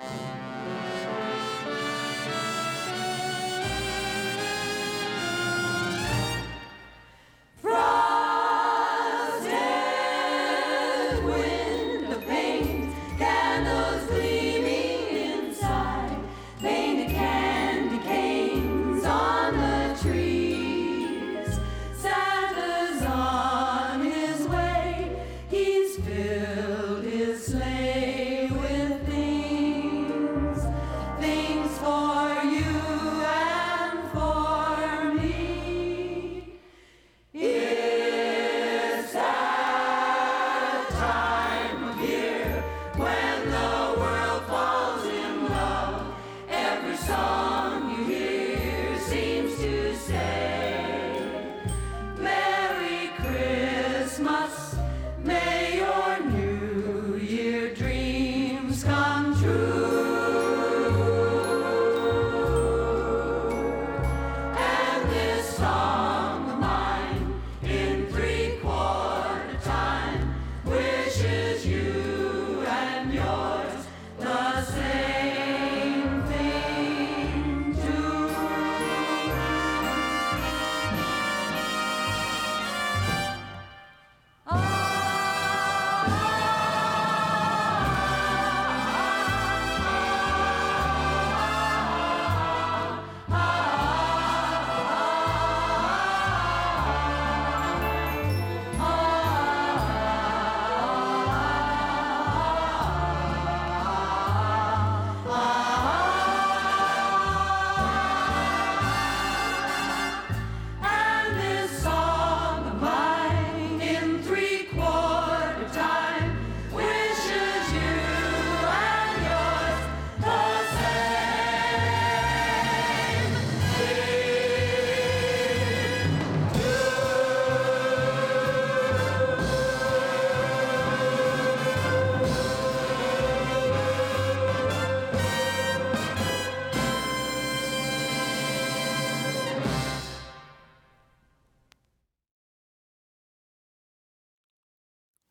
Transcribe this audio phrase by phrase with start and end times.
[0.00, 0.27] you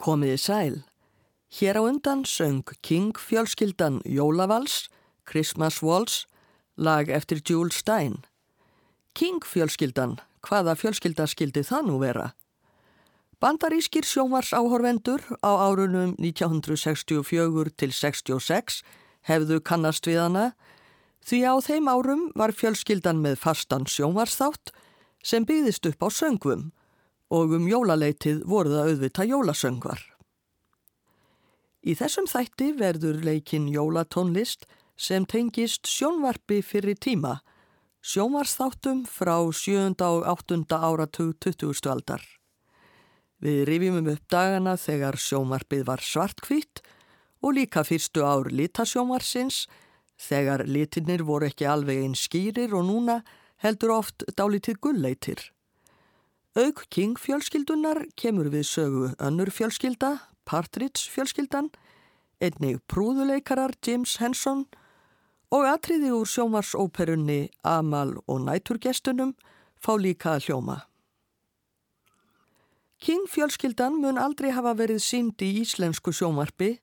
[0.08, 0.76] Komiði sæl.
[1.52, 4.88] Hér á undan söng King fjölskyldan Jólavals,
[5.28, 6.24] Christmas Waltz,
[6.78, 8.24] lag eftir Jules Stein.
[9.12, 12.30] King fjölskyldan, hvaða fjölskylda skildi það nú vera?
[13.44, 18.80] Bandarískir sjómars áhorvendur á árunum 1964 til 66
[19.28, 20.46] hefðu kannast við hana
[21.28, 24.72] því á þeim árum var fjölskyldan með fastan sjómarsþátt
[25.20, 26.70] sem byggðist upp á söngvum
[27.34, 30.02] og um jólaleitið voru það auðvita jólasöngvar.
[31.88, 34.66] Í þessum þætti verður leikin jólatónlist
[34.98, 37.38] sem tengist sjónvarpi fyrir tíma,
[38.02, 39.94] sjónvarsþáttum frá 7.
[40.04, 40.66] og 8.
[40.74, 41.88] áratug 20.
[41.92, 42.24] aldar.
[43.38, 46.82] Við rifjum upp dagana þegar sjónvarpið var svartkvitt
[47.44, 49.68] og líka fyrstu ár litasjónvarsins
[50.18, 53.22] þegar litinir voru ekki alveg einn skýrir og núna
[53.62, 55.40] heldur oft dálítið gulleitir.
[56.58, 61.68] Auk King fjölskyldunar kemur við sögu önnur fjölskylda, Partridge fjölskyldan,
[62.42, 64.64] einnig prúðuleikarar James Henson
[65.54, 69.36] og atriði úr sjómarsóperunni Amal og næturgestunum
[69.78, 70.80] fá líka að hljóma.
[72.98, 76.80] King fjölskyldan mun aldrei hafa verið sínd í íslensku sjómarpi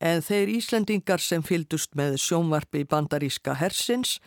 [0.00, 4.22] en þeir Íslendingar sem fyldust með sjómarpi bandaríska hersins,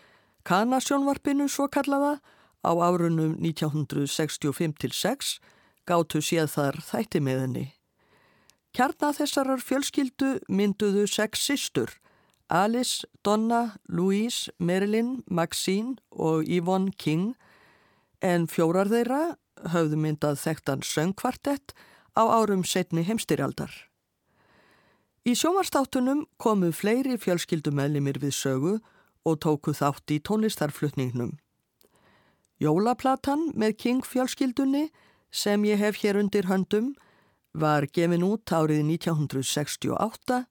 [0.45, 2.19] kana sjónvarpinu svo kallaða,
[2.65, 5.39] á árunum 1965-6
[5.87, 7.65] gáttu séð þar þætti með henni.
[8.75, 11.89] Kjarna þessarar fjölskyldu mynduðu sex sistur,
[12.49, 17.33] Alice, Donna, Louise, Marilyn, Maxine og Yvonne King,
[18.21, 19.35] en fjórar þeirra
[19.73, 21.73] höfðu myndað þekktan söngkvartett
[22.15, 23.71] á árum setni heimstyrjaldar.
[25.27, 28.77] Í sjómarstáttunum komu fleiri fjölskyldumælimir við sögu
[29.27, 31.35] og tóku þátt í tónlistarflutningnum.
[32.59, 34.89] Jólaplatan með King fjölskyldunni
[35.31, 36.91] sem ég hef hér undir höndum
[37.55, 40.41] var gefin út árið 1968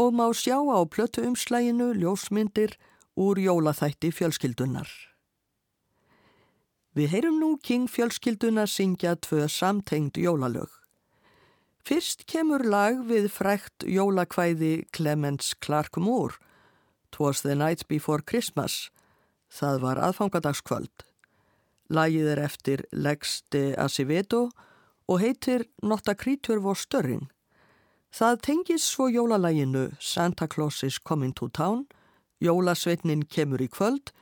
[0.00, 2.78] og má sjá á plötuumslæginu ljósmyndir
[3.18, 4.88] úr jólaþætti fjölskyldunar.
[6.96, 10.70] Við heyrum nú King fjölskylduna syngja tvö samtengd jólalög.
[11.84, 16.40] Fyrst kemur lag við frækt jólakvæði Clemens Clark Moore,
[17.12, 18.88] Twas the Night Before Christmas,
[19.48, 21.07] það var aðfangadagskvöld.
[21.88, 24.50] Lagið er eftir Lex de Acevedo
[25.08, 27.30] og heitir Not a Creature Was Stirring.
[28.12, 31.86] Það tengis svo jólalæginu Santa Claus is coming to town,
[32.40, 34.12] Jólasveitnin kemur í kvöld,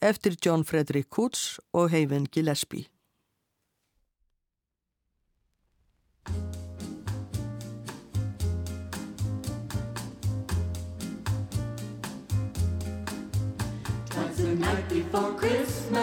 [0.00, 2.88] eftir John Frederick Coots og Haven Gillespie.
[14.42, 16.00] The night before Christmas,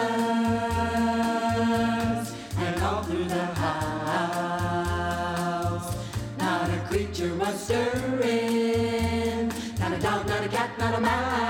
[2.56, 4.76] and all through the house,
[6.38, 9.48] not a creature was stirring,
[9.80, 11.47] not a dog, not a cat, not a mouse.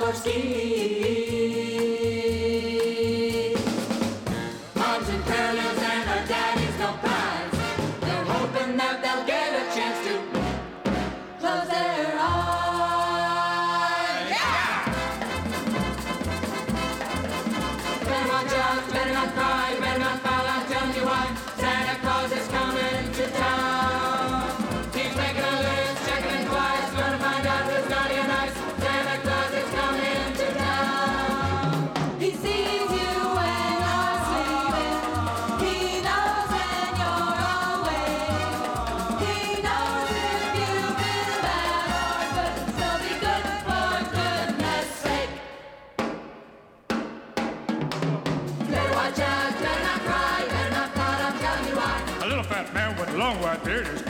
[0.00, 1.39] Allah'ım seni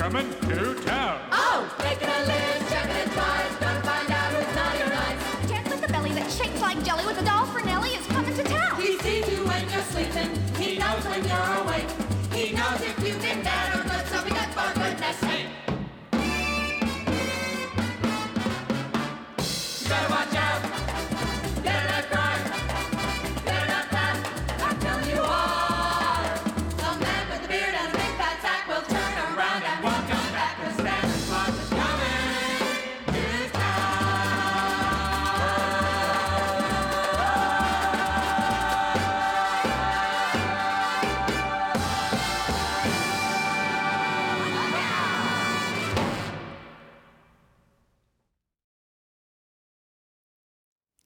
[0.01, 1.21] coming to town.
[1.31, 5.47] Oh, making a list, checking it twice, gonna find out who's naughty or nice.
[5.47, 8.35] Jet with a belly that shakes like jelly with a doll for Nelly is coming
[8.35, 8.81] to town.
[8.81, 11.91] He sees you when you're sleeping, he knows when you're awake.
[12.33, 15.50] He knows if you've been bad or good, so be good for goodness sake.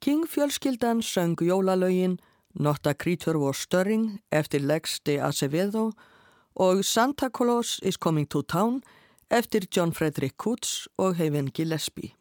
[0.04, 2.18] King fjölskyldan söng jólalögin
[2.52, 5.92] Not a Creature Was Stirring eftir Lex de Acevedo
[6.54, 8.82] og Santa Claus is Coming to Town
[9.30, 12.12] eftir John Frederick Coots og Haven Gillespie.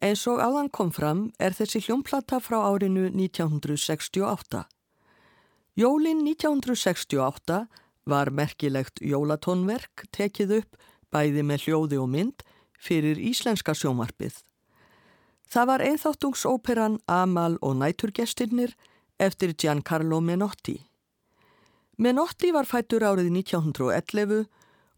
[0.00, 4.64] Eins og áðan kom fram er þessi hljómplata frá árinu 1968.
[5.74, 7.66] Jólin 1968
[8.04, 10.76] var merkilegt jólatónverk tekið upp
[11.08, 14.44] bæði með hljóði og mynd fyrir íslenska sjómarpið.
[15.54, 18.72] Það var einþáttungsóperan Amal og næturgestirnir
[19.22, 20.80] eftir Giancarlo Menotti.
[21.96, 24.48] Menotti var fættur árið 1911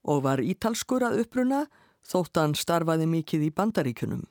[0.09, 1.67] og var ítalskur að uppruna
[2.01, 4.25] þótt hann starfaði mikið í bandaríkunum.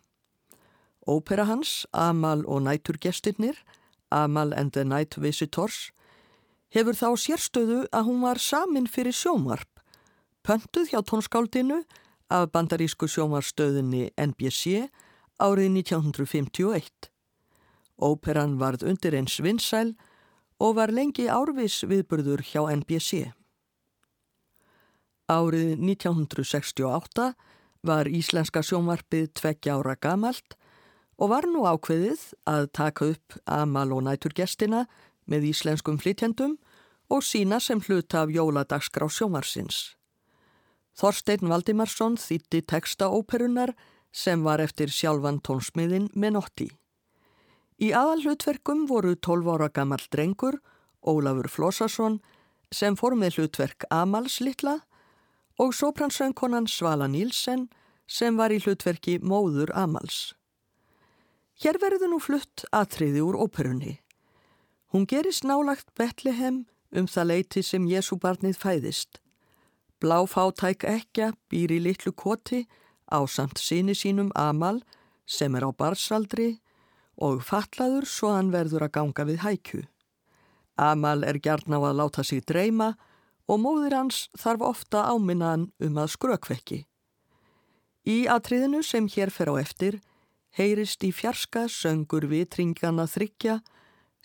[1.06, 3.62] Ópera hans, Amal og næturgestirnir,
[4.10, 5.92] Amal and the Night Visitors,
[6.74, 9.70] hefur þá sérstöðu að hún var samin fyrir sjómarp,
[10.42, 11.84] pöntuð hjá tónskáldinu
[12.34, 14.90] af bandarísku sjómarstöðinni NBC
[15.42, 17.10] árið 1951.
[18.00, 19.96] Óperan varð undir eins vinsæl
[20.60, 23.32] og var lengi árvis viðburður hjá NBC.
[25.32, 27.34] Árið 1968
[27.86, 30.56] var íslenska sjónvarpið tveggja ára gamalt
[31.18, 34.86] og var nú ákveðið að taka upp Amal og næturgestina
[35.26, 36.58] með íslenskum flytjendum
[37.10, 39.96] og sína sem hluta af jóladagsgrá sjónvarsins.
[40.96, 43.74] Þorstein Valdimarsson þýtti texta óperunar
[44.16, 46.70] sem var eftir sjálfan tónsmiðin Menotti.
[47.84, 50.62] Í aðal hlutverkum voru 12 ára gammal drengur,
[51.04, 52.22] Ólafur Flossarsson,
[52.72, 54.80] sem fór með hlutverk Amals litla
[55.60, 57.68] og sopransöngkonan Svala Nílsen
[58.08, 60.34] sem var í hlutverki Móður Amals.
[61.60, 64.00] Hér verður nú flutt atriði úr óperunni.
[64.92, 69.20] Hún gerist nálagt Betlehem um það leiti sem Jésúbarnið fæðist.
[70.00, 72.66] Bláfátæk ekja býr í litlu koti
[73.12, 74.82] á samt síni sínum Amal
[75.26, 76.60] sem er á barsaldri
[77.16, 79.84] og fatlaður svo hann verður að ganga við hækju.
[80.76, 82.96] Amal er gjarn á að láta sig dreyma
[83.48, 86.84] og móðir hans þarf ofta áminna hann um að skrökvekki.
[88.06, 90.02] Í atriðinu sem hér fer á eftir
[90.58, 93.62] heyrist í fjarska söngur vitringana þryggja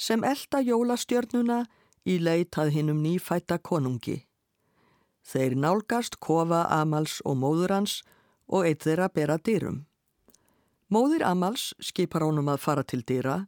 [0.00, 1.64] sem elda jólastjörnuna
[2.08, 4.24] í leitað hinnum nýfætta konungi.
[5.26, 8.00] Þeir nálgast kofa Amals og móður hans
[8.50, 9.84] og eitt þeirra bera dýrum.
[10.90, 13.44] Móðir Amals skipar honum að fara til dýra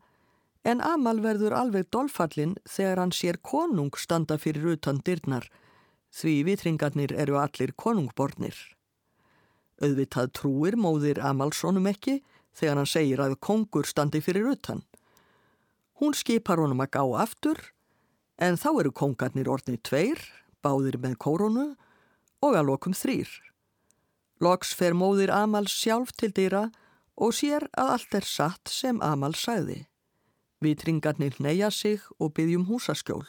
[0.62, 5.48] en Amal verður alveg dolfallin þegar hann sér konung standa fyrir utan dyrnar
[6.12, 8.54] því vitringarnir eru allir konungbornir.
[9.82, 12.20] Auðvitað trúir móðir Amalssonum ekki
[12.54, 14.84] þegar hann segir að kongur standi fyrir utan.
[15.98, 17.58] Hún skipar honum að gá aftur
[18.38, 20.20] en þá eru kongarnir orðnið tveir,
[20.62, 21.72] báðir með kórunu
[22.42, 23.30] og að lokum þrýr.
[24.42, 26.64] Loks fer móðir Amals sjálf til dýra
[27.14, 29.84] og sér að allt er satt sem Amal sagði.
[30.62, 33.22] Vitringarnir neyja sig og byggjum húsaskjól.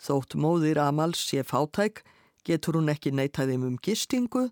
[0.00, 2.00] Þótt móðir Amals sé fátæk
[2.48, 4.46] getur hún ekki neytaðum um gistingu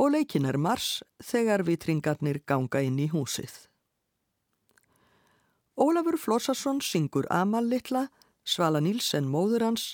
[0.00, 3.52] og leikin er mars þegar vitringarnir ganga inn í húsið.
[5.76, 8.06] Ólafur Flósasson syngur Amal litla,
[8.48, 9.90] Svala Nílsen móður hans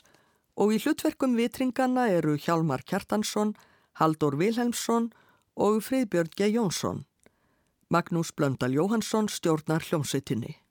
[0.55, 3.57] og í hlutverkum vitringana eru Hjalmar Kjartansson,
[4.01, 5.11] Haldur Vilhelmsson
[5.57, 6.49] og Friðbjörn G.
[6.55, 7.05] Jónsson.
[7.93, 10.62] Magnús Blöndal Jóhansson stjórnar hljómsveitinni.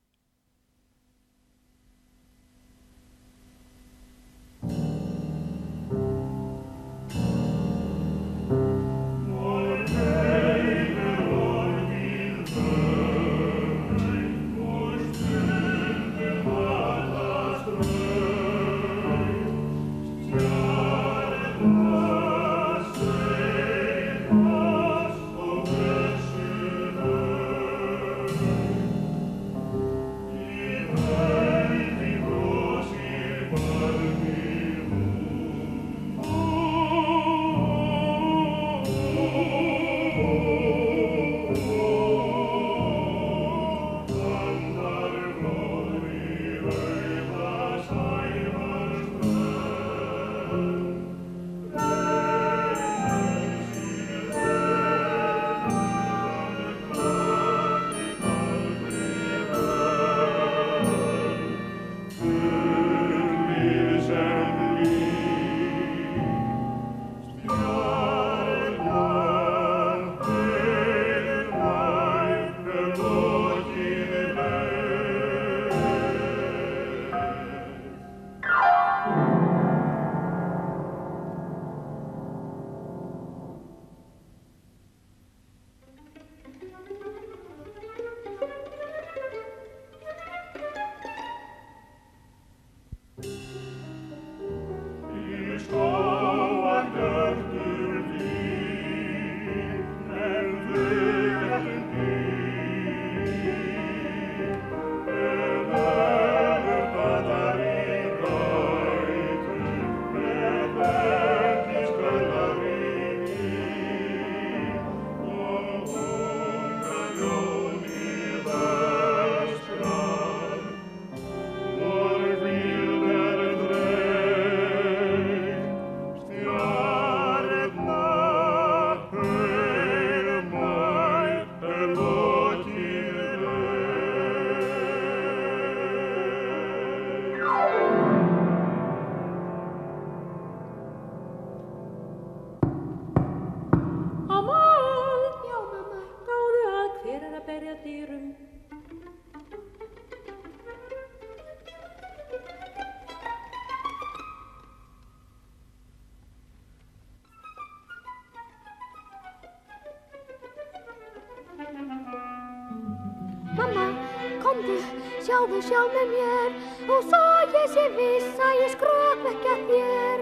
[165.51, 166.53] Sjáðu sjálf með mér
[166.87, 167.19] og svo
[167.51, 170.21] ég sé viss að ég skrok ekki að þér.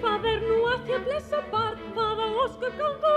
[0.00, 3.14] Hvað er nú að þér blessa barn, hvað á óskur ganga?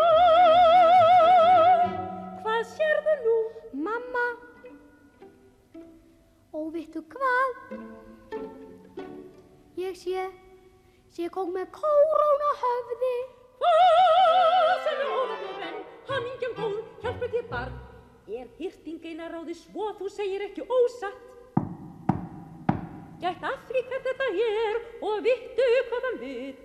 [2.42, 3.36] Hvað sérðu nú?
[3.86, 4.24] Mamma,
[6.58, 7.76] og vittu hvað?
[9.78, 10.26] Ég sé,
[11.14, 13.16] sé kóng með kóróna höfði.
[13.62, 15.78] Hvað sem er óðarblóðvenn,
[16.10, 17.78] hann ingjum góð, hjálpur þér barn.
[18.34, 21.33] Er hýrtingeina ráði svo þú segir ekki ósatt?
[23.24, 24.78] Gætt að því hvað þetta er
[25.08, 26.64] og vittu hvað hann vill.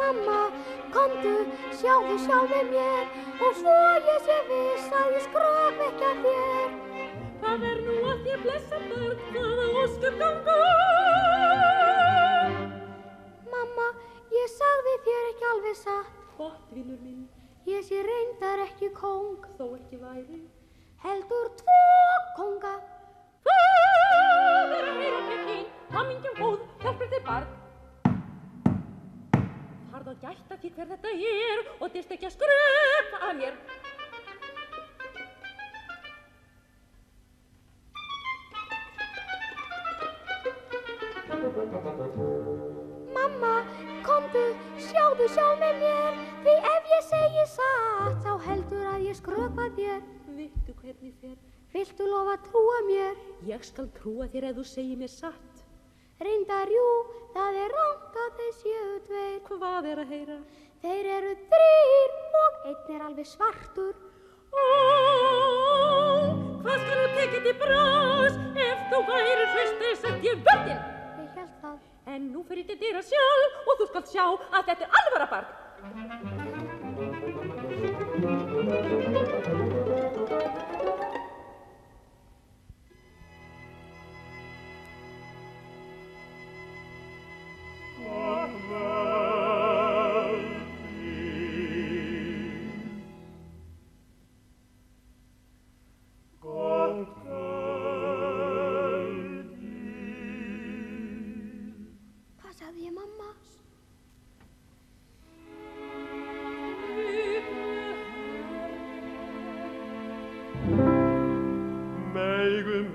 [0.00, 0.40] Mamma,
[0.96, 1.36] komdu,
[1.78, 3.04] sjáðu sjálf með mér
[3.38, 6.76] og svo ég sé viss að ég skröf ekki að þér.
[8.42, 10.58] blessa barn, hvaða óskum ganga.
[10.58, 10.77] Mamma,
[14.38, 16.14] ég sagði þér ekki alveg satt.
[16.38, 17.26] Gott, vinnur minn,
[17.68, 20.38] Ég sé reyndar ekki kóng, þó ekki væri.
[21.02, 21.80] heldur tvo
[22.36, 22.70] konga.
[23.44, 25.66] Hvað er að heyra Pekín?
[25.92, 27.50] Hamingjum góð, hjálpar þið barn.
[29.92, 33.54] Farð að gætta því hver þetta er og dyrst ekki að skröpa að mér.
[45.28, 50.00] Sjáðu sjálf með mér, því ef ég segi satt, þá heldur að ég skröpa þér.
[50.38, 51.36] Vittu hvernig fer?
[51.72, 53.14] Viltu lofa að trúa mér?
[53.48, 55.62] Ég skal trúa þér ef þú segir mér satt.
[56.24, 56.86] Reyndar jú,
[57.34, 59.40] það er rangt að þeir séu tveir.
[59.48, 60.38] Hvað er að heyra?
[60.82, 62.10] Þeir eru þrýr
[62.42, 63.96] og einn er alveg svartur.
[64.48, 64.66] Ó,
[66.64, 70.97] hvað skal nú tekið til brás ef þú væri fyrst þess að ég völdin?
[72.08, 72.14] Ég.
[72.14, 75.48] En nú fyrir til dyra sjálf og þú skalt sjá að þetta er alvara barn.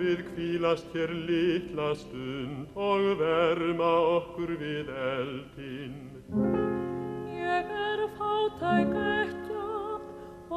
[0.03, 6.01] Við kvílast hér litla stund og verma okkur við eldinn.
[7.31, 9.67] Ég er fátæk ekkja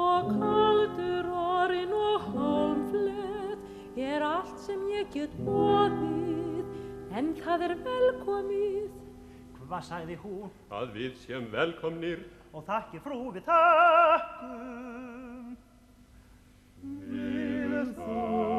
[0.07, 3.62] og kaldur orinn og hálflett.
[3.97, 6.67] Ég er allt sem ég get bóðið,
[7.17, 8.90] en það er velkomið.
[9.66, 10.51] Hvað sagði hún?
[10.70, 15.57] Að við séum velkomnir, Og þakki frú við þakkum.
[17.11, 18.56] við þakkum.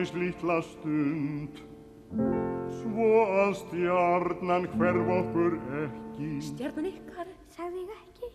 [0.00, 1.58] Aðeins litla stund.
[2.80, 3.08] Svo
[3.44, 8.30] að stjarnan hverf okkur ekki Stjarnan ykkar, Sagði ég ekki?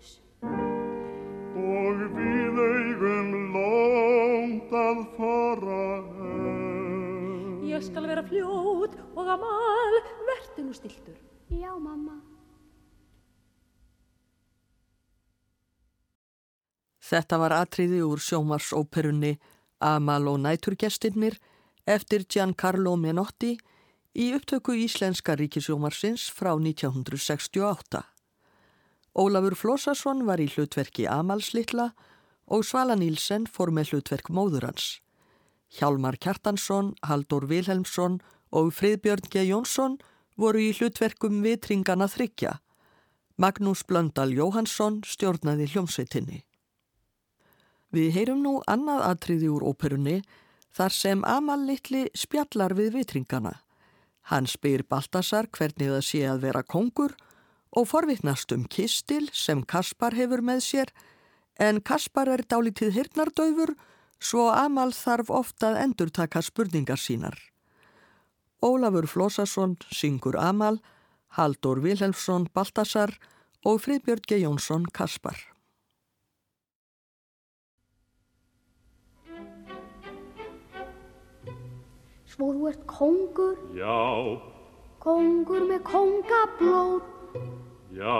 [1.55, 5.79] og við eigum lónt að fara
[6.27, 7.65] enn.
[7.65, 9.97] ég skal vera fljót og amal,
[10.29, 11.17] vertu nú stiltur.
[11.49, 12.19] Já, mamma.
[17.01, 19.37] Þetta var atriði úr sjómarsóperunni
[19.79, 21.37] Amal og næturgestinnir
[21.85, 23.55] eftir Giancarlo Menotti
[24.15, 28.01] í upptöku Íslenska ríkisjómarsins frá 1968.
[29.15, 31.91] Ólafur Flósason var í hlutverki Amals litla
[32.45, 34.99] og Svala Nílsen fór með hlutverk móður hans.
[35.75, 38.19] Hjálmar Kjartansson, Haldur Vilhelmsson
[38.51, 39.45] og Friðbjörn G.
[39.49, 39.97] Jónsson
[40.39, 42.59] voru í hlutverkum vitringana þryggja.
[43.35, 46.43] Magnús Blöndal Jóhansson stjórnaði hljómsveitinni.
[47.91, 50.21] Við heyrum nú annað atriði úr óperunni
[50.75, 53.53] þar sem Amal litli spjallar við vitringana.
[54.29, 57.13] Hann spyr Baltasar hvernig það sé að vera kongur
[57.75, 60.93] og forvitnast um kistil sem Kaspar hefur með sér
[61.61, 63.75] en Kaspar er dálítið hirnardauður
[64.19, 67.37] svo Amal þarf ofta að endurtaka spurningar sínar.
[68.63, 70.79] Ólafur Flósasson syngur Amal,
[71.37, 73.13] Haldur Vilhelmsson Baltasar
[73.65, 74.41] og Friðbjörn G.
[74.43, 75.54] Jónsson Kaspar.
[82.35, 83.95] Svo þú ert kongur, Já,
[84.99, 87.05] kongur með kongablóð,
[87.95, 88.15] já,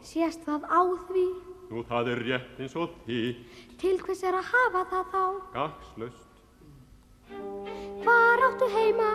[0.00, 0.80] sést það á
[1.10, 1.24] því,
[1.68, 3.42] nú það er rétt eins og þitt,
[3.82, 5.24] til hvers er að hafa það þá?
[5.58, 6.30] gagslaust.
[8.04, 9.10] Hvar áttu heima?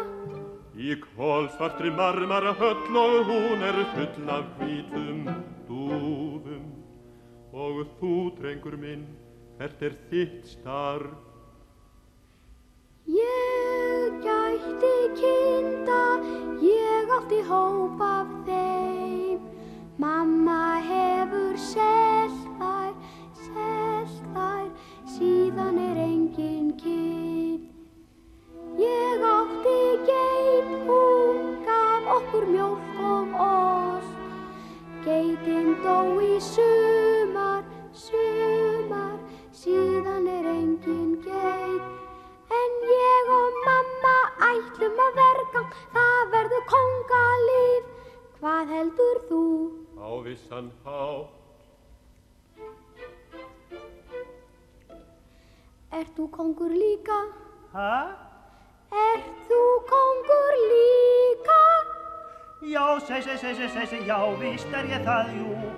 [0.80, 5.26] Í kólsvartri marmara höll og hún er full af hvítum
[5.68, 6.70] dúfum.
[7.52, 9.08] Og þú, drengur minn,
[9.58, 11.18] hvert er þitt starf?
[13.10, 13.88] Ég
[14.26, 16.04] gætti kinda,
[16.62, 19.39] ég átti hóp af þeim.
[19.98, 22.39] Mamma hefur selt
[24.34, 24.69] þær,
[25.13, 27.60] síðan er engin kyn.
[28.80, 34.17] Ég átti geit, hún gaf okkur mjólk og ost.
[35.06, 39.17] Geitin dó í sumar, sumar,
[39.52, 41.59] síðan er engin geit.
[44.80, 45.62] Ætlum að verka,
[45.94, 47.88] það verður kongalíf.
[48.39, 49.42] Hvað heldur þú?
[50.00, 51.36] Á vissan hátt,
[55.92, 57.18] Ert þú kongur líka?
[57.74, 58.15] Hæ?
[58.94, 61.60] Ert þú kongur líka?
[62.62, 65.74] Já, seg, seg, seg, seg, seg, já, víst er ég það, jú.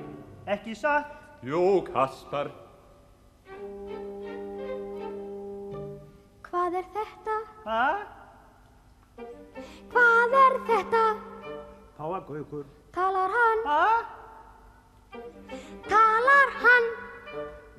[0.46, 1.18] Ekki satt?
[1.42, 2.52] jú, Kaspar,
[6.52, 7.38] Hvað er þetta?
[7.66, 8.21] Hæ?
[9.92, 11.04] Hvað er þetta?
[11.98, 12.66] Páagaukur.
[12.96, 13.64] Talar hann?
[13.68, 13.86] Hæ?
[15.90, 16.90] Talar hann?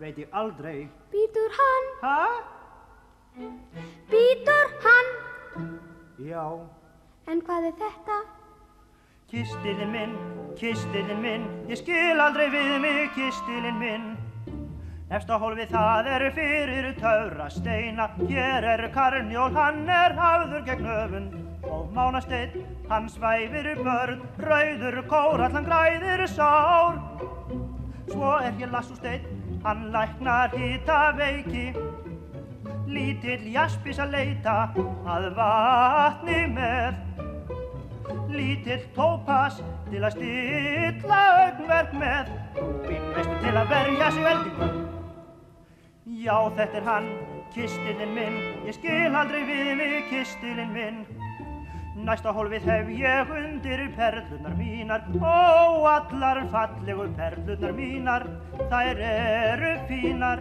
[0.00, 0.88] Veit ég aldrei.
[1.12, 1.90] Býtur hann?
[2.02, 2.20] Hæ?
[4.12, 5.10] Býtur hann?
[6.18, 6.46] Já.
[7.26, 8.22] En hvað er þetta?
[9.32, 10.16] Kistilinn minn,
[10.60, 14.10] kistilinn minn, ég skil aldrei við mig kistilinn minn.
[15.12, 21.51] Efsta hólfið það er fyrir töfra steina, hér er karnjól, hann er hafður gegn öfund.
[21.62, 26.98] Og mánasteinn, hann svæfir börn, rauður kór, allan græðir sár.
[28.10, 29.26] Svo er hér lassústeinn,
[29.64, 31.70] hann læknar hýta veiki.
[32.92, 34.56] Lítill jaspis að leita
[35.08, 36.98] að vatni með.
[38.32, 42.32] Lítill tópas til að stilla augnverk með.
[42.58, 44.70] Rúbín veistu til að verja sig eldingu.
[46.22, 47.08] Já, þetta er hann,
[47.54, 51.21] kistilinn minn, ég skil aldrei við mig kistilinn minn.
[51.92, 58.24] Næsta hólfið hef ég undir perlunar mínar, ó, allar fallegu perlunar mínar,
[58.70, 60.40] þær eru fínar.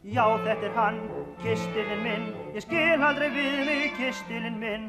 [0.00, 1.02] Já, þetta er hann,
[1.42, 4.88] kistilinn minn, ég skil aldrei við mig kistilinn minn.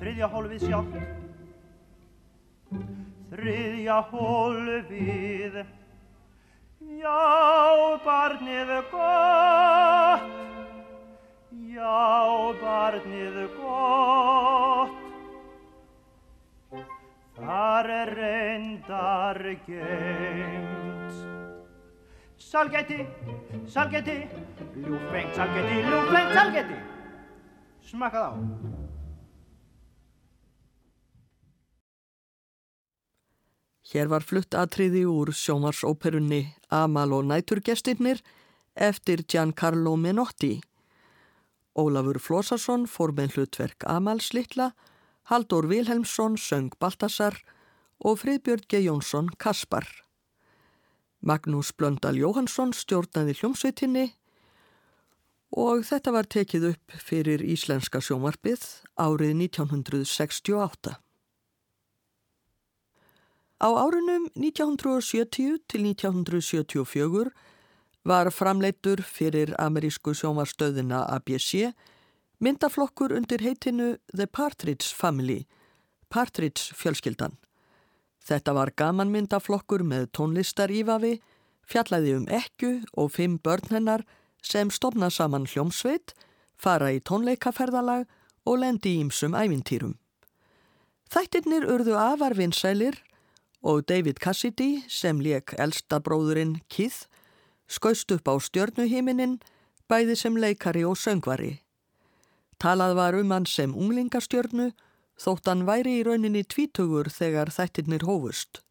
[0.00, 0.98] Þriðja hólfið sjálft,
[3.30, 5.62] þriðja hólfið.
[6.98, 7.18] Já,
[8.02, 10.57] barnið gott,
[11.78, 14.96] já, barnið gott.
[17.38, 21.20] Þar er reyndar geimt.
[22.48, 22.98] Salgæti,
[23.70, 24.16] salgæti,
[24.82, 26.78] ljúfengt salgæti, ljúfengt salgæti.
[27.88, 28.32] Smakkað á.
[33.88, 38.20] Hér var flutt atriði úr sjómarsóperunni Amal og næturgestirnir
[38.76, 40.58] eftir Giancarlo Menotti.
[41.78, 44.72] Ólafur Flósarsson fór með hlutverk Amals litla,
[45.30, 47.36] Haldur Vilhelmsson söng Baltasar
[48.02, 48.80] og Friðbjörn G.
[48.82, 49.86] Jónsson Kaspar.
[51.22, 54.08] Magnús Blöndal Jóhansson stjórnaði hljómsveitinni
[55.54, 58.64] og þetta var tekið upp fyrir Íslenska sjómarpið
[58.98, 60.98] árið 1968.
[63.58, 67.32] Á árunum 1970 til 1974
[68.08, 71.68] var framleittur fyrir amerísku sjómarstöðina ABC
[72.40, 75.42] myndaflokkur undir heitinu The Partridge Family,
[76.08, 77.36] Partridge fjölskyldan.
[78.24, 81.18] Þetta var gamanmyndaflokkur með tónlistar ífafi,
[81.68, 84.06] fjallaði um ekku og fimm börn hennar
[84.40, 86.14] sem stopna saman hljómsveit,
[86.56, 88.08] fara í tónleikaferðalag
[88.48, 89.98] og lendi í ýmsum ævintýrum.
[91.12, 92.96] Þættirnir urðu afar vinsælir
[93.60, 97.04] og David Cassidy sem leik elsta bróðurinn Keith
[97.68, 99.38] skaust upp á stjörnuhiminin
[99.88, 101.60] bæði sem leikari og söngvari.
[102.58, 104.72] Talað var um hann sem unglingastjörnu
[105.18, 108.62] þótt hann væri í rauninni tvítugur þegar þættirnir hófust.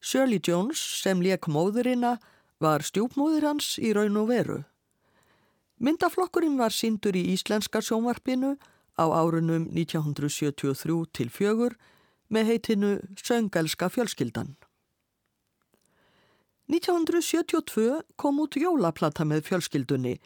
[0.00, 2.18] Shirley Jones sem leik móðurina
[2.60, 4.58] var stjúpmóður hans í raun og veru.
[5.78, 8.56] Myndaflokkurinn var síndur í Íslenska sjónvarpinu
[8.98, 11.78] á árunum 1973 til fjögur
[12.28, 14.57] með heitinu Söngelska fjölskyldan.
[16.68, 20.18] 1972 kom út jólaplata með fjölskyldunni.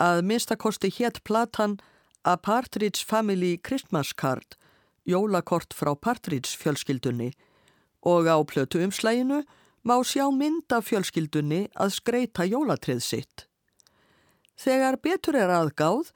[0.00, 1.76] Að minnstakosti hétt platan
[2.24, 4.56] A Partridge Family Christmas Card,
[5.04, 7.34] jólakort frá Partridge fjölskyldunni
[8.00, 9.42] og á plötu umslæginu
[9.84, 13.44] má sjá mynda fjölskyldunni að skreita jólatrið sitt.
[14.56, 16.14] Þegar betur er aðgáð,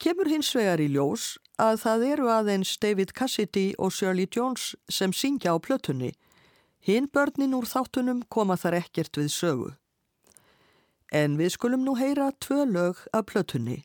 [0.00, 5.12] kemur hins vegar í ljós að það eru aðeins David Cassidy og Shirley Jones sem
[5.12, 6.14] syngja á plötunni
[6.80, 9.70] Hinn börnin úr þáttunum koma þar ekkert við sögu.
[11.12, 13.82] En við skulum nú heyra tvö lög af plötunni.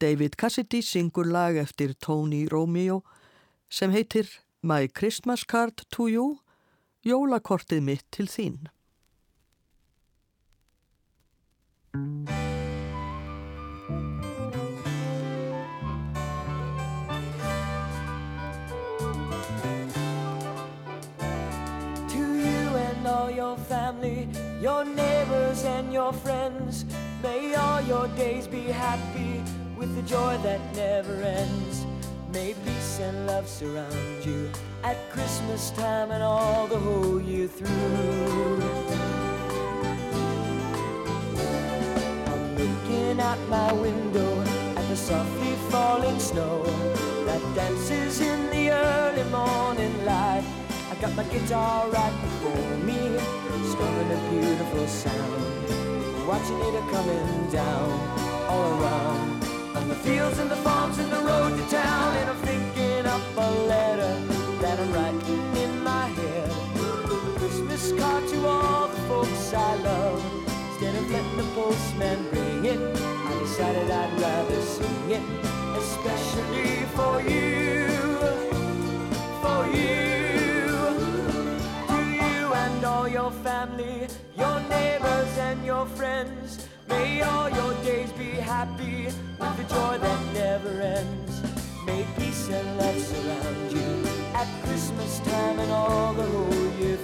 [0.00, 3.02] David Cassidy syngur lag eftir Tony Romeo
[3.68, 4.30] sem heitir
[4.62, 6.38] My Christmas Card to You,
[7.04, 8.68] jólakortið mitt til þín.
[24.60, 26.84] Your neighbors and your friends.
[27.22, 29.42] May all your days be happy
[29.76, 31.86] with the joy that never ends.
[32.32, 34.50] May peace and love surround you
[34.82, 37.68] at Christmas time and all the whole year through.
[42.26, 44.40] I'm looking out my window
[44.76, 46.64] at the softly falling snow
[47.26, 50.57] that dances in the early morning light.
[51.00, 52.98] Got my guitar right before me,
[53.70, 56.26] strumming a beautiful sound.
[56.26, 57.88] Watching it coming down
[58.48, 59.44] all around.
[59.76, 62.16] On the fields and the farms and the road to town.
[62.16, 64.12] And I'm thinking up a letter
[64.60, 66.50] that I'm writing in my head.
[66.50, 70.20] A Christmas card to all the folks I love.
[70.72, 75.22] Instead of letting the postman bring it, I decided I'd rather sing it,
[75.78, 77.86] especially for you,
[79.40, 80.07] for you
[83.28, 86.66] your family, your neighbors and your friends.
[86.88, 89.04] May all your days be happy
[89.38, 91.42] with the joy that never ends.
[91.84, 93.90] May peace and love surround you
[94.34, 96.96] at Christmas time and all the whole year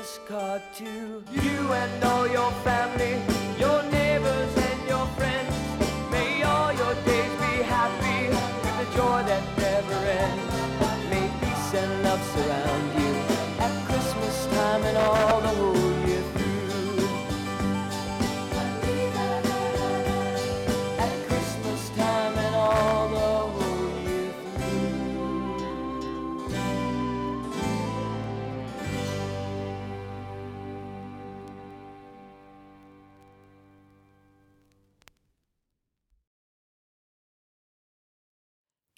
[0.00, 0.26] Christmas
[0.76, 1.22] to.
[1.30, 3.20] You and all your family,
[3.58, 4.59] your neighbors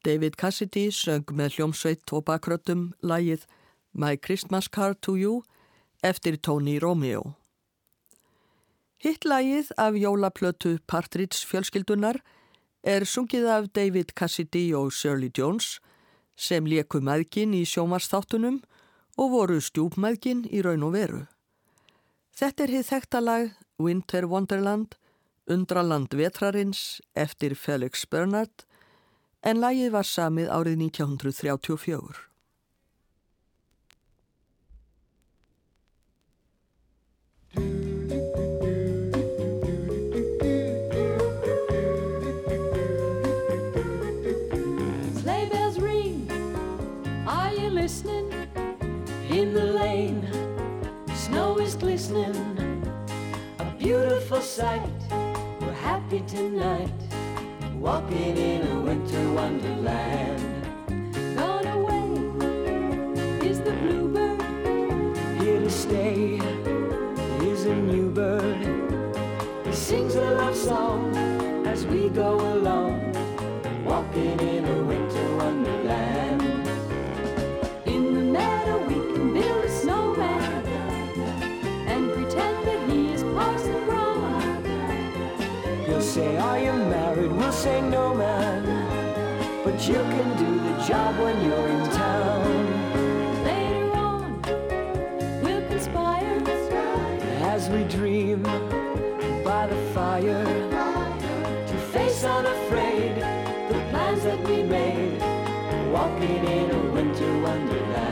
[0.03, 3.45] David Cassidy söng með hljómsveit og bakröttum lægið
[3.95, 5.43] My Christmas Card to You
[6.03, 7.37] eftir Tony Romeo.
[8.99, 12.19] Hitt lægið af jólaplötu Partridge fjölskyldunar
[12.83, 15.79] er sungið af David Cassidy og Shirley Jones
[16.35, 18.59] sem leku maðgin í sjómarstáttunum
[19.19, 21.23] og voru stjúpmaðgin í raun og veru.
[22.35, 24.99] Þetta er hitt þektalag Winter Wonderland,
[25.47, 28.67] Undraland vetrarins eftir Felix Bernard
[29.43, 32.29] en lagið var samið árið 1934.
[45.23, 46.31] Sleigh bells ring,
[47.27, 48.31] are you listening?
[49.31, 50.29] In the lane,
[51.15, 52.37] snow is glistening,
[53.59, 54.83] A beautiful sight,
[55.61, 56.93] we're happy tonight,
[57.83, 60.41] walking in a winter wonderland.
[61.37, 62.07] gone away
[63.45, 64.41] is the bluebird.
[65.43, 66.39] Here to stay
[67.41, 68.63] is a new bird.
[69.67, 71.17] He sings a love song
[71.67, 73.02] as we go along,
[89.93, 93.45] you can do the job when you're in town.
[93.45, 94.41] Later on,
[95.43, 96.39] we'll conspire
[97.53, 98.43] As we dream
[99.45, 100.45] by the fire
[101.71, 103.17] to face unafraid
[103.71, 105.21] the plans that we made,
[105.93, 108.12] walking in a winter wonderland.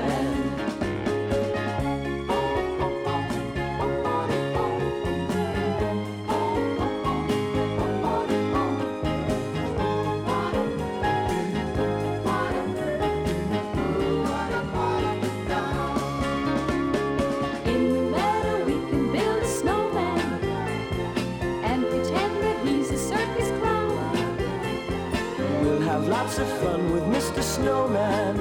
[27.61, 28.41] Snowman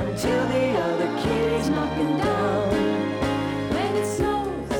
[0.00, 2.70] until the other kids knock him down.
[3.74, 4.72] When it snows,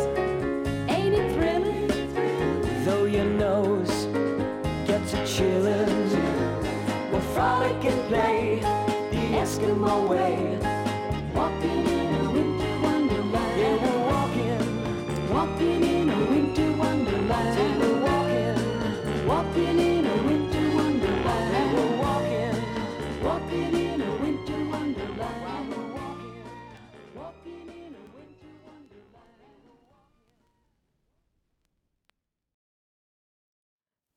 [0.89, 2.85] ain't it thrilling?
[2.87, 4.07] Though your nose
[4.87, 6.09] gets a chillin',
[7.13, 8.61] we'll frolic and play
[9.11, 10.54] the Eskimo way.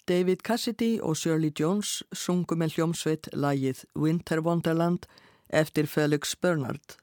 [0.07, 5.03] David Cassidy og Shirley Jones sungu með hljómsveit lagið Winter Wonderland
[5.51, 6.95] eftir Felix Bernard.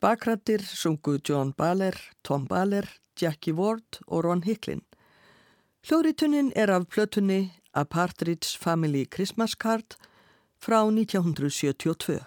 [0.00, 2.84] Bakrættir sungu John Baller, Tom Baller,
[3.16, 4.82] Jackie Ward og Ron Hicklin.
[5.88, 9.96] Hljóðritunin er af plötunni A Partridge Family Christmas Card
[10.60, 12.20] frá 1972.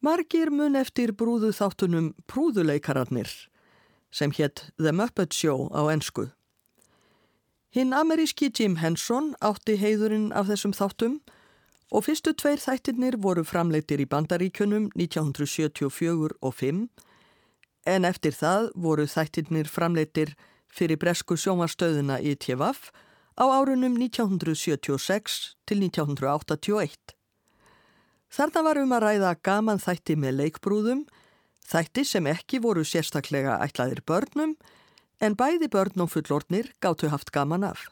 [0.00, 3.28] Margir mun eftir brúðu þáttunum Prúðuleikararnir
[4.10, 6.30] sem hétt The Muppet Show á ensku.
[7.74, 11.18] Hinn ameríski Jim Henson átti heiðurinn af þessum þáttum
[11.90, 16.86] og fyrstu tveir þættirnir voru framleitir í bandaríkjunum 1974 og 5
[17.86, 20.34] en eftir það voru þættirnir framleitir
[20.72, 22.90] fyrir bresku sjómarstöðuna í TVF
[23.38, 27.14] á árunum 1976 til 1981.
[28.32, 31.04] Þarna var um að ræða gaman þætti með leikbrúðum,
[31.62, 34.56] þætti sem ekki voru sérstaklega ætlaðir börnum
[35.20, 37.88] en bæði börn og fullornir gáttu haft gaman af.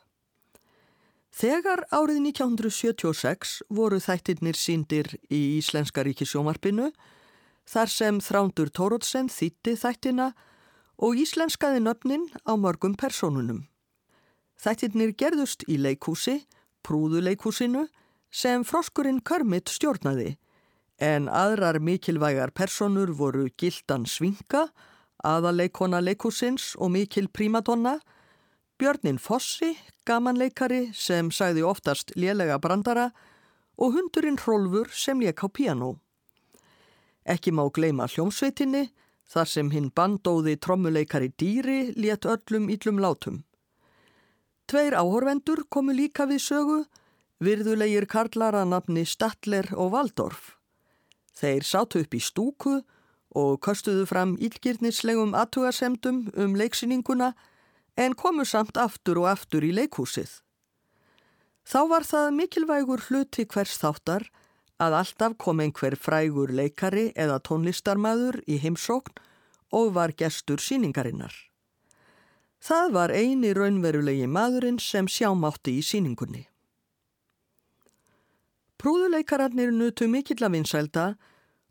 [1.35, 6.93] Þegar árið 1976 voru þættirnir síndir í Íslenska ríkisjómarpinu
[7.67, 10.29] þar sem Þrándur Tórótsen þýtti þættina
[11.03, 13.65] og íslenskaði nöfnin á mörgum personunum.
[14.63, 16.45] Þættirnir gerðust í leikhúsi,
[16.87, 17.89] prúðuleikhúsinu,
[18.31, 20.37] sem froskurinn Körmit stjórnaði,
[21.03, 24.69] en aðrar mikilvægar personur voru Gildan Svinga,
[25.25, 27.99] aðaleikona leikhúsins og mikil prímadonna,
[28.79, 29.73] Björnin Fossi,
[30.05, 33.11] gamanleikari sem sagði oftast lélega brandara
[33.79, 35.95] og hundurinn Hrólfur sem lék á piano.
[37.25, 38.91] Ekki má gleima hljómsveitinni,
[39.25, 43.45] þar sem hinn bandóði trommuleikari dýri lét öllum íllum látum.
[44.69, 46.81] Tveir áhorvendur komu líka við sögu,
[47.41, 50.55] virðulegir karlar að nafni Statler og Valdorf.
[51.35, 52.81] Þeir sátu upp í stúku
[53.35, 57.33] og köstuðu fram ílgirnislegum aðtugasemdum um leiksýninguna
[57.97, 60.41] en komu samt aftur og aftur í leikhúsið.
[61.65, 64.29] Þá var það mikilvægur hluti hvers þáttar
[64.83, 69.19] að alltaf kom einhver frægur leikari eða tónlistarmaður í heimsókn
[69.75, 71.33] og var gestur síningarinnar.
[72.65, 76.47] Það var eini raunverulegi maðurinn sem sjámátti í síningunni.
[78.81, 81.05] Prúðuleikararnir nutu mikill að vinsælda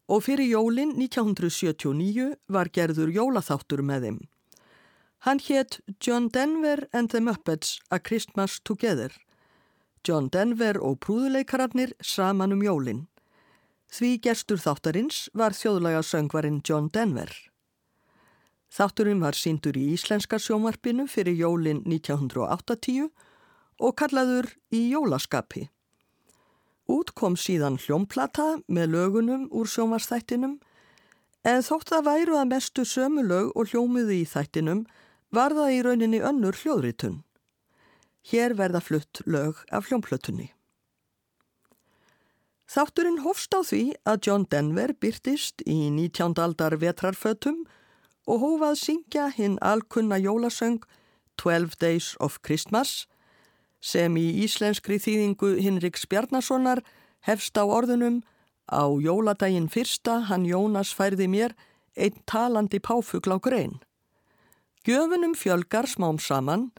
[0.07, 4.19] og fyrir jólin 1979 var gerður jólaþáttur með þeim.
[5.23, 9.13] Hann hétt John Denver and the Muppets A Christmas Together.
[10.03, 13.05] John Denver og prúðuleikararnir saman um jólin.
[13.87, 17.31] Því gestur þáttarins var þjóðlega söngvarinn John Denver.
[18.73, 23.07] Þátturinn var síndur í Íslenska sjómarpinu fyrir jólin 1980
[23.79, 25.67] og kallaður í jólaskapi.
[26.91, 30.57] Út kom síðan hljómplata með lögunum úr sjómarstættinum
[31.47, 34.83] en þótt það væru að mestu sömu lög og hljómiði í þættinum
[35.33, 37.21] var það í rauninni önnur hljóðritun.
[38.23, 40.51] Hér verða flutt lög af hljómplötunni.
[42.73, 46.39] Þátturinn hófst á því að John Denver byrtist í 19.
[46.41, 47.65] aldar vetrarfötum
[48.25, 50.79] og hófað syngja hinn alkunna jólasöng
[51.37, 53.03] 12 Days of Christmas
[53.83, 56.79] sem í íslenskri þýðingu Hinriks Bjarnasonar
[57.27, 58.21] hefst á orðunum
[58.71, 61.55] á jóladaginn fyrsta hann Jónas færði mér
[61.99, 63.81] einn talandi páfugl á grein.
[64.87, 66.71] Gjöfunum fjölgar smám saman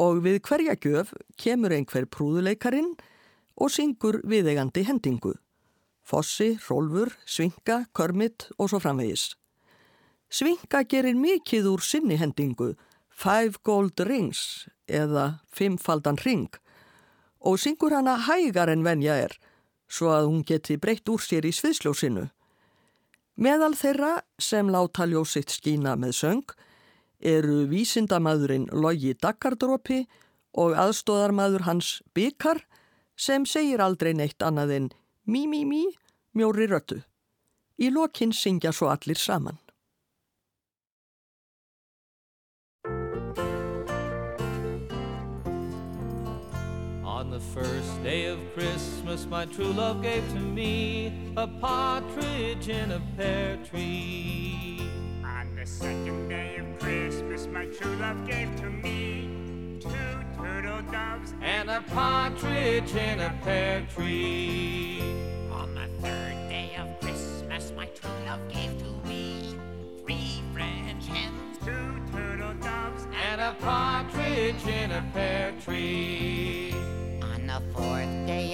[0.00, 2.94] og við hverja gjöf kemur einhver prúðuleikarin
[3.56, 5.34] og syngur viðegandi hendingu.
[6.04, 9.32] Fossi, Rólfur, Svinga, Körmit og svo framvegis.
[10.28, 12.74] Svinga gerir mikið úr sinni hendingu,
[13.14, 16.50] Five Gold Rings eða Fimmfaldan Ring
[17.44, 19.32] og syngur hana hægar en venja er,
[19.88, 22.26] svo að hún geti breytt úr sér í sviðsljósinu.
[23.36, 26.54] Meðal þeirra sem láta ljósitt skína með söng
[27.20, 30.04] eru vísindamaðurinn Logi Daggardrópi
[30.60, 32.62] og aðstóðarmaður hans Bykar
[33.16, 34.88] sem segir aldrei neitt annað en
[35.26, 35.84] mí mí mí
[36.34, 37.02] mjóri röttu.
[37.78, 39.58] Í lokinn syngja svo allir saman.
[47.54, 53.56] First day of Christmas, my true love gave to me a partridge in a pear
[53.70, 54.80] tree.
[55.24, 59.88] On the second day of Christmas, my true love gave to me two
[60.36, 65.00] turtle doves and a partridge in a pear tree.
[65.52, 69.54] On the third day of Christmas, my true love gave to me
[70.02, 76.73] three French hens, two turtle doves and a partridge in a pear tree.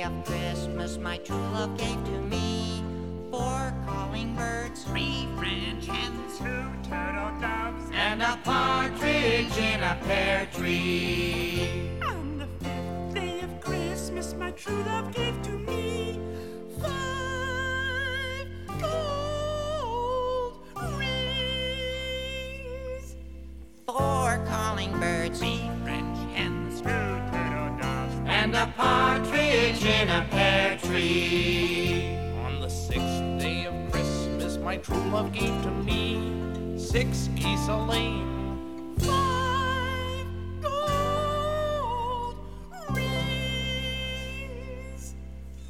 [0.03, 2.83] Of Christmas, my true love gave to me
[3.31, 10.49] four calling birds, three French hens, two turtle doves and a partridge in a pear
[10.55, 12.01] tree.
[12.03, 15.50] On the fifth day of Christmas, my true love gave to
[30.21, 32.17] a pear tree.
[32.45, 37.77] On the sixth day of Christmas, my true love gave to me six geese a
[37.77, 38.97] laying.
[38.99, 40.27] five
[40.61, 42.37] gold
[42.95, 43.95] rings,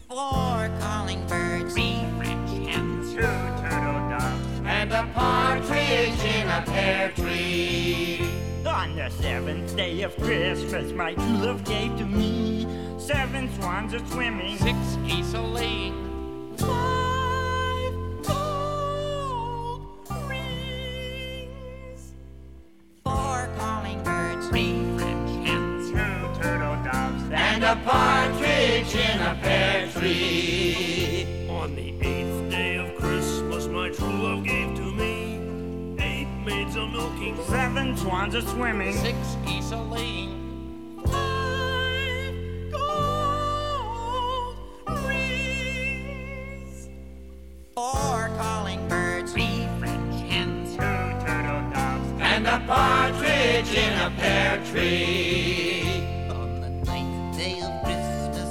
[0.09, 7.13] four calling birds, three French hens, two turtle doves and a partridge in a pear
[7.13, 8.21] tree.
[8.67, 12.67] On the seventh day of Christmas, my true love gave to me
[13.13, 15.95] seven swans a swimming, Six geese a laying.
[16.59, 17.93] five
[18.23, 19.83] gold
[20.29, 22.13] rings,
[23.05, 27.25] four calling birds, three French hens, two turtle doves.
[27.33, 31.27] And a partridge in a pear tree.
[31.51, 35.41] On the eighth day of Christmas, my true love gave to me
[35.99, 40.30] eight maids a milking, seven swans a swimming, six geese a laying.
[52.71, 56.07] Partridge in a pear tree.
[56.31, 58.51] On the ninth day of Christmas,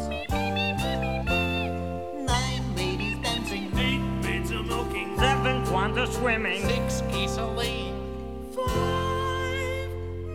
[2.27, 7.95] nine ladies dancing, Eight maids a milking, seven swans a swimming, six geese a laying.
[8.57, 9.89] five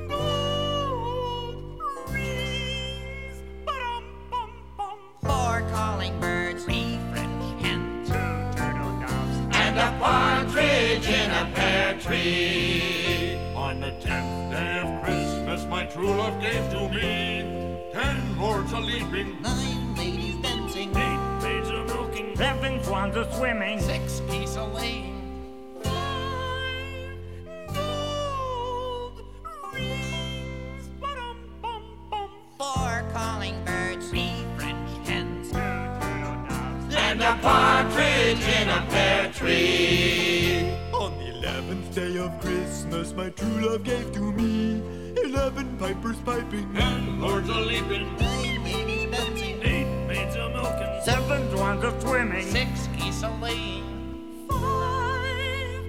[0.09, 1.69] gold
[2.11, 4.99] rings, ba-dum-bum-bum.
[5.21, 8.15] four calling birds, three French hens, two
[8.57, 12.54] turtle doves and a partridge in a pear tree.
[15.95, 17.79] True love gave to me.
[17.93, 23.81] Ten lords a leaping, nine ladies dancing, eight maids a milking, seven swans a swimming,
[23.81, 25.04] six geese a laying.
[46.05, 46.75] Eleven piping.
[46.75, 52.47] Ten lords a leaping, nine ladies dancing, eight maids a milking, seven swans a swimming,
[52.47, 54.47] six geese a laying.
[54.49, 55.85] Five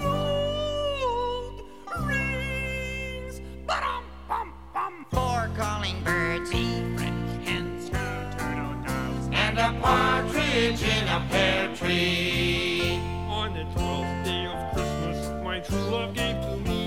[0.00, 1.62] gold
[2.06, 5.06] rings, ba-dum-bum-bum.
[5.10, 7.96] four calling birds, three French hens, two
[8.36, 13.00] turtle doves And a partridge in a pear tree.
[13.28, 16.81] On the twelfth day of Christmas, my true love gave to me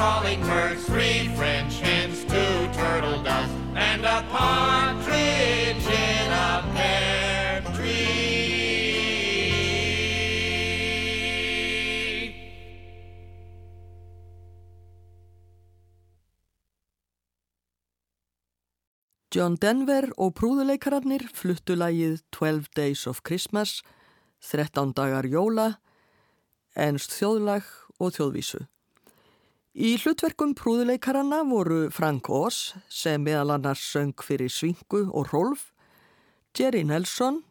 [0.00, 8.40] calling birds, three French hens, two turtle doves, and a partridge in a pear tree.
[19.30, 23.82] John Denver og prúðuleikararnir fluttu lægið 12 Days of Christmas,
[24.48, 25.74] 13 dagar jóla,
[26.72, 27.68] ennst þjóðlag
[28.00, 28.64] og þjóðvísu.
[29.70, 35.68] Í hlutverkum prúðuleikaranna voru Frank Oz sem meðal annars söng fyrir Svingu og Rolf,
[36.58, 37.44] Jerry Nelson,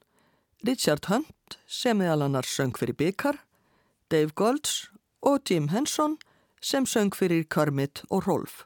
[0.68, 3.40] Richard Hunt sem meðal annars söng fyrir Bikar,
[4.12, 4.90] Dave Golds
[5.24, 6.18] og Jim Henson
[6.60, 8.66] sem söng fyrir Kermit og Rolf.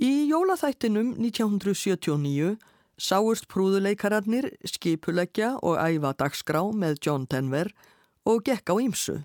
[0.00, 2.56] Í jólaþættinum 1979
[2.96, 7.68] sáust prúðuleikararnir skipuleggja og æfa dagskrá með John Denver
[8.24, 9.20] og gekk á ýmsu.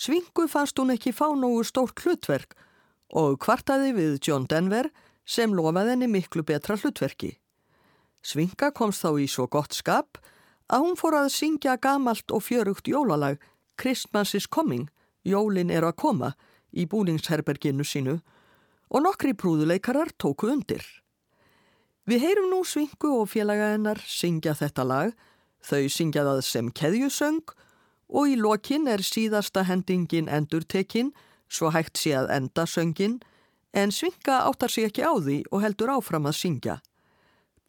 [0.00, 2.54] Svingu fannst hún ekki fá nógu stórt hlutverk
[3.20, 4.88] og kvartaði við John Denver
[5.28, 7.34] sem lofaði henni miklu betra hlutverki.
[8.24, 10.16] Svinga komst þá í svo gott skap
[10.72, 13.36] að hún fór að syngja gamalt og fjörugt jólalag
[13.76, 14.88] Christmas is coming,
[15.20, 16.32] jólin er að koma
[16.72, 18.20] í búningsherberginu sínu
[18.88, 20.84] og nokkri prúðuleikarar tóku undir.
[22.08, 25.12] Við heyrum nú Svingu og félaga hennar syngja þetta lag,
[25.60, 27.66] þau syngja það sem keðjusöng og
[28.10, 31.12] í lokin er síðasta hendingin endurtekinn
[31.50, 33.20] svo hægt sé að enda söngin
[33.72, 36.76] en Svinga áttar sig ekki á því og heldur áfram að syngja.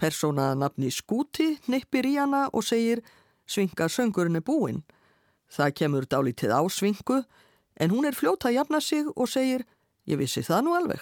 [0.02, 3.04] Persónaða nafni Skúti nippir í hana og segir
[3.46, 4.82] Svinga söngurinn er búinn.
[5.52, 7.22] Það kemur dálítið á Svingu
[7.78, 9.66] en hún er fljóta að jafna sig og segir
[10.10, 11.02] Ég vissi það nú alveg.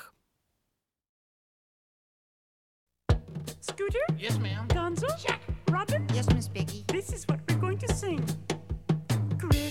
[3.63, 4.05] Scooter?
[4.19, 4.67] Yes, ma'am.
[4.73, 5.07] Gonzo?
[5.17, 5.39] Check.
[5.71, 6.05] Robin?
[6.13, 6.83] Yes, Miss Piggy.
[6.87, 8.19] This is what we're going to sing.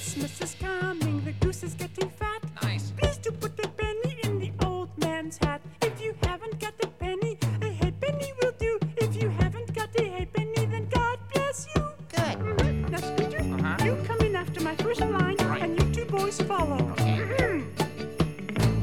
[0.09, 2.43] Christmas is coming, the goose is getting fat.
[2.63, 2.93] Nice.
[2.97, 5.61] Please do put a penny in the old man's hat.
[5.83, 8.79] If you haven't got a penny, a halfpenny will do.
[8.97, 11.83] If you haven't got a halfpenny, then God bless you.
[12.17, 12.39] Good.
[12.39, 12.89] Mhm.
[12.89, 13.85] Now, Scooter, Uh-huh.
[13.85, 16.81] you come in after my first line, and you two boys follow.
[16.97, 17.67] Mhm.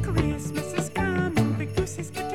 [0.03, 2.34] Christmas is coming, the goose is getting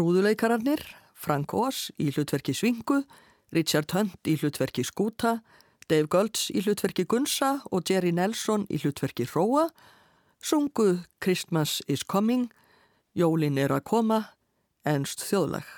[0.00, 0.80] Prúðuleikararnir,
[1.12, 3.02] Frank Oz í hlutverki Svingu,
[3.52, 5.42] Richard Hunt í hlutverki Skúta,
[5.92, 9.66] Dave Golds í hlutverki Gunsa og Jerry Nelson í hlutverki Róa,
[10.40, 12.48] sungu Christmas is coming,
[13.12, 14.22] Jólin er að koma,
[14.88, 15.68] ennst þjóðlag.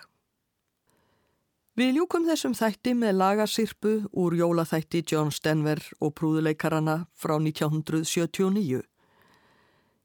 [1.75, 8.85] Við ljúkum þessum þætti með lagasirpu úr jólaþætti John Denver og prúðuleikarana frá 1979.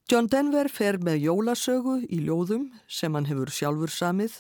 [0.08, 4.38] John Denver fer með jólasögu í ljóðum sem hann hefur sjálfur samið,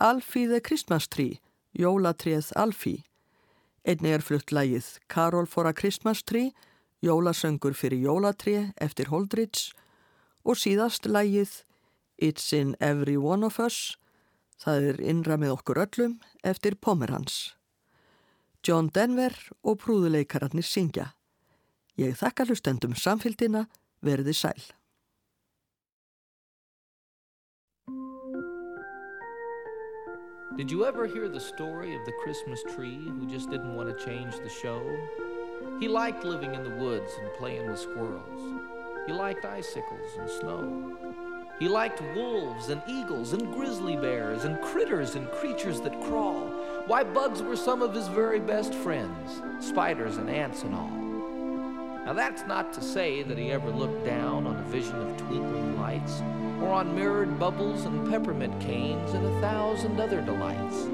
[0.00, 1.42] Alfie the Christmas Tree,
[1.76, 3.02] jólatréð Alfie.
[3.84, 6.54] Einni er flutt lægið Carol for a Christmas Tree,
[7.04, 9.76] jólasöngur fyrir jólatré eftir Holdridge
[10.48, 11.52] og síðast lægið
[12.16, 13.98] It's in every one of us,
[14.56, 17.52] það er innra með okkur öllum eftir Pomerans.
[18.64, 21.10] John Denver og prúðuleikararnir syngja.
[22.00, 23.66] Ég þakka hlustendum samfélgina,
[24.00, 24.77] verði sæl.
[30.58, 34.04] Did you ever hear the story of the Christmas tree who just didn't want to
[34.04, 34.82] change the show?
[35.78, 38.60] He liked living in the woods and playing with squirrels.
[39.06, 40.96] He liked icicles and snow.
[41.60, 46.48] He liked wolves and eagles and grizzly bears and critters and creatures that crawl.
[46.88, 51.07] Why, bugs were some of his very best friends, spiders and ants and all.
[52.08, 55.78] Now, that's not to say that he ever looked down on a vision of twinkling
[55.78, 56.22] lights,
[56.62, 60.84] or on mirrored bubbles and peppermint canes and a thousand other delights.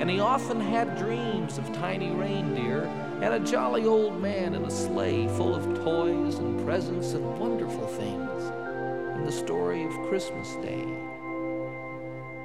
[0.00, 2.84] And he often had dreams of tiny reindeer
[3.20, 7.86] and a jolly old man in a sleigh full of toys and presents and wonderful
[7.86, 8.42] things,
[9.16, 10.86] and the story of Christmas Day.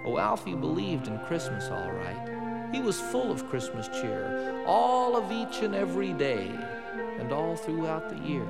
[0.03, 2.69] Oh, Alfie believed in Christmas all right.
[2.73, 6.51] He was full of Christmas cheer, all of each and every day,
[7.31, 8.45] all throughout the year.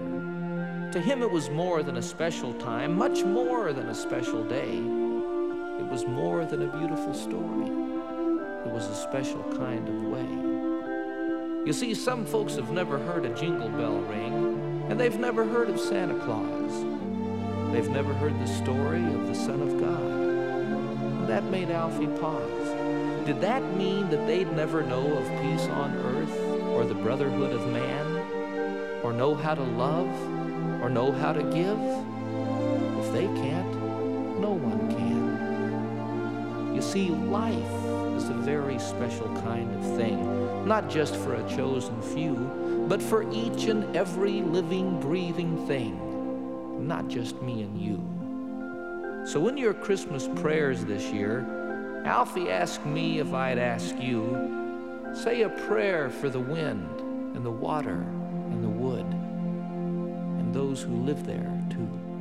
[0.93, 4.77] To him, it was more than a special time, much more than a special day.
[5.79, 7.67] It was more than a beautiful story.
[8.65, 11.65] It was a special kind of way.
[11.65, 15.69] You see, some folks have never heard a jingle bell ring, and they've never heard
[15.69, 16.71] of Santa Claus.
[17.73, 20.01] They've never heard the story of the Son of God.
[20.01, 23.25] And that made Alfie pause.
[23.25, 26.37] Did that mean that they'd never know of peace on earth
[26.75, 28.12] or the brotherhood of man,
[29.13, 30.09] or know how to love,
[30.81, 31.79] or know how to give?
[33.05, 33.73] If they can't,
[34.39, 36.75] no one can.
[36.75, 37.53] You see, life
[38.15, 43.31] is a very special kind of thing, not just for a chosen few, but for
[43.31, 48.01] each and every living, breathing thing, not just me and you.
[49.27, 55.43] So, in your Christmas prayers this year, Alfie asked me if I'd ask you, say
[55.43, 56.99] a prayer for the wind
[57.35, 58.05] and the water
[60.73, 62.12] those who live there, too.